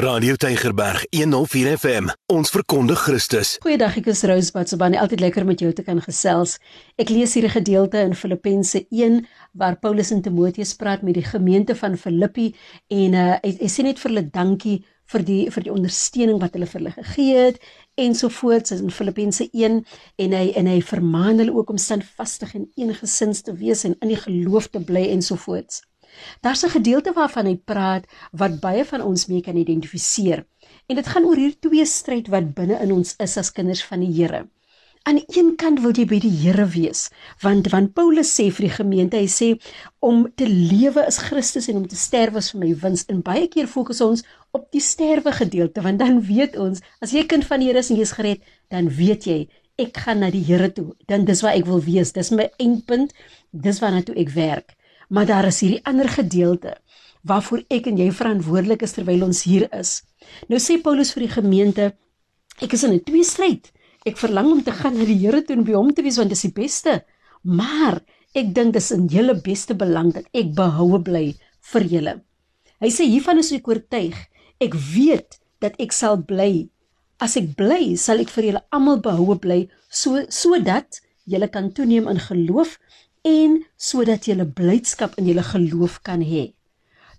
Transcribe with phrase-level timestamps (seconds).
[0.00, 2.06] Radio Tygerberg 104 FM.
[2.32, 3.50] Ons verkondig Christus.
[3.60, 4.96] Goeiedag, ek is Rose Batsabani.
[4.96, 6.54] Altyd lekker met jou te kan gesels.
[6.96, 11.24] Ek lees hier 'n gedeelte in Filippense 1 waar Paulus en Timoteus praat met die
[11.24, 12.54] gemeente van Filippi
[12.88, 16.56] en uh, hy, hy sê net vir hulle dankie vir die vir die ondersteuning wat
[16.56, 17.60] hulle vir hulle gegee het
[18.00, 19.84] ensovoorts in Filippense 1
[20.16, 24.08] en hy en hy vermaan hulle ook om standvastig en eengesind te wees en in
[24.08, 25.82] die geloof te bly ensovoorts.
[26.40, 30.46] Daar's 'n gedeelte waarvan hy praat wat baie van ons mee kan identifiseer.
[30.86, 34.00] En dit gaan oor hierdie twee stryd wat binne in ons is as kinders van
[34.00, 34.48] die Here.
[35.02, 37.08] Aan die een kant wil jy by die Here wees,
[37.40, 39.48] want want Paulus sê vir die gemeente, hy sê
[39.98, 43.06] om te lewe is Christus en om te sterwe is vir my wins.
[43.08, 47.24] En baie keer fokus ons op die sterwe gedeelte, want dan weet ons, as jy
[47.26, 49.38] kind van die Here is en jy's gered, dan weet jy
[49.80, 50.90] ek gaan na die Here toe.
[51.08, 52.12] Dan dis waar ek wil wees.
[52.12, 53.16] Dis my eindpunt.
[53.50, 54.76] Dis waarna toe ek werk
[55.10, 56.76] maar daar is hierdie ander gedeelte
[57.26, 60.00] waarvoor ek en jy verantwoordelik is terwyl ons hier is.
[60.48, 61.90] Nou sê Paulus vir die gemeente,
[62.64, 63.72] ek is in 'n twee stryd.
[64.06, 66.30] Ek verlang om te gaan na die Here toe en by hom te wees want
[66.30, 67.04] dit is die beste.
[67.44, 68.00] Maar
[68.34, 71.34] ek dink dis in julle beste belang dat ek behoue bly
[71.72, 72.14] vir julle.
[72.80, 74.16] Hy sê hiervan is ek oortuig.
[74.60, 76.68] Ek weet dat ek sal bly.
[77.20, 82.08] As ek bly, sal ek vir julle almal behoue bly so sodat julle kan toeneem
[82.08, 82.78] in geloof
[83.26, 86.54] en sodat jy 'n blydskap in jou geloof kan hê.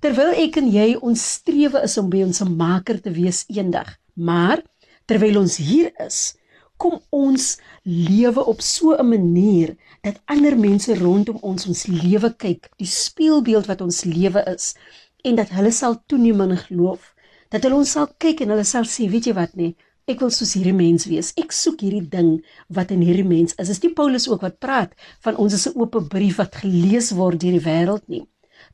[0.02, 4.64] Terwyl ek en jy ons strewe is om by ons Maker te wees eendag, maar
[5.06, 6.36] terwyl ons hier is,
[6.78, 12.70] kom ons lewe op so 'n manier dat ander mense rondom ons ons lewe kyk,
[12.78, 14.74] die spieelbeeld wat ons lewe is
[15.24, 17.14] en dat hulle sal toeneem in geloof,
[17.50, 19.76] dat hulle ons sal kyk en hulle sal sê, weet jy wat nee,
[20.12, 21.30] Ek wil soos hierdie mens wees.
[21.40, 22.32] Ek soek hierdie ding
[22.76, 23.70] wat in hierdie mens is.
[23.72, 24.92] Is die Paulus ook wat praat
[25.24, 28.26] van ons is 'n oop brief wat gelees word deur die wêreld nie.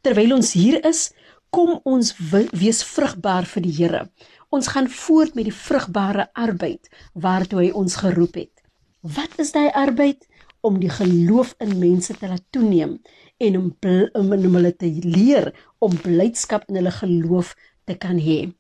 [0.02, 1.12] Terwyl ons hier is,
[1.52, 2.16] kom ons
[2.54, 4.10] wees vrugbaar vir die Here.
[4.50, 8.56] Ons gaan voort met die vrugbare arbeid waartoe hy ons geroep het.
[9.02, 10.26] Wat is daai arbeid?
[10.62, 13.00] Om die geloof in mense te laat toeneem
[13.38, 13.76] en om
[14.14, 17.56] om, om hulle te leer om blydskap in hulle geloof
[17.86, 18.54] te kan hê.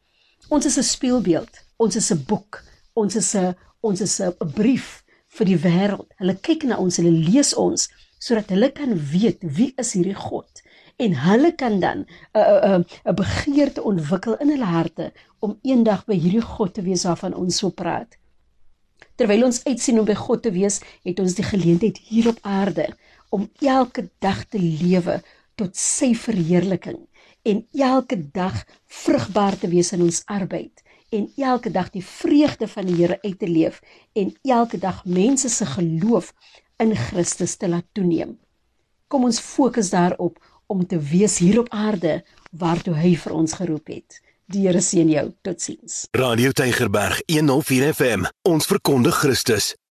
[0.49, 1.66] Ons is 'n spieelbeeld.
[1.77, 2.63] Ons is 'n boek
[2.97, 3.55] ons is 'n
[3.87, 5.03] ons is 'n brief
[5.37, 6.09] vir die wêreld.
[6.19, 7.89] Hulle kyk na ons, hulle lees ons
[8.19, 10.63] sodat hulle kan weet wie is hierdie God
[10.97, 11.99] en hulle kan dan
[12.33, 17.03] 'n 'n 'n begeerte ontwikkel in hulle harte om eendag by hierdie God te wees
[17.03, 18.17] waarvan ons so praat.
[19.15, 22.87] Terwyl ons uitsien om by God te wees, het ons die geleentheid hier op aarde
[23.29, 25.21] om elke dag te lewe
[25.55, 26.99] tot sy verheerliking
[27.43, 32.85] en elke dag vrugbaar te wees in ons arbeid en elke dag die vreugde van
[32.85, 33.81] die Here uit te leef
[34.13, 36.33] en elke dag mense se geloof
[36.77, 38.37] in Christus te laat toeneem.
[39.07, 43.87] Kom ons fokus daarop om te wees hier op aarde waartoe hy vir ons geroep
[43.87, 44.21] het.
[44.47, 45.25] Die Here seën jou.
[45.43, 46.05] Totsiens.
[46.15, 48.27] Radio Tygerberg 104 FM.
[48.47, 49.73] Ons verkondig Christus.